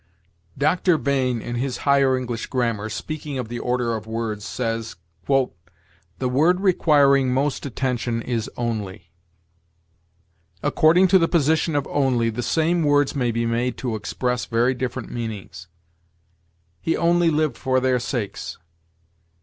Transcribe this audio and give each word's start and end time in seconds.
Dr. 0.57 0.97
Bain, 0.97 1.43
in 1.43 1.57
his 1.57 1.77
"Higher 1.85 2.17
English 2.17 2.47
Grammar," 2.47 2.89
speaking 2.89 3.37
of 3.37 3.49
the 3.49 3.59
order 3.59 3.95
of 3.95 4.07
words, 4.07 4.43
says: 4.43 4.95
"The 5.27 6.27
word 6.27 6.59
requiring 6.61 7.31
most 7.31 7.67
attention 7.67 8.19
is 8.23 8.49
only. 8.57 9.11
"According 10.63 11.07
to 11.09 11.19
the 11.19 11.27
position 11.27 11.75
of 11.75 11.85
only, 11.85 12.31
the 12.31 12.41
same 12.41 12.81
words 12.81 13.15
may 13.15 13.29
be 13.29 13.45
made 13.45 13.77
to 13.77 13.93
express 13.93 14.45
very 14.45 14.73
different 14.73 15.11
meanings. 15.11 15.67
"'He 16.81 16.97
only 16.97 17.29
lived 17.29 17.55
for 17.55 17.79
their 17.79 17.99
sakes.' 17.99 18.57